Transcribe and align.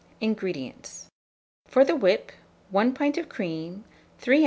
INGREDIENTS. 0.19 1.07
For 1.67 1.85
the 1.85 1.95
whip, 1.95 2.31
1 2.71 2.93
pint 2.93 3.17
of 3.19 3.29
cream, 3.29 3.83
3 4.17 4.37
oz. 4.37 4.39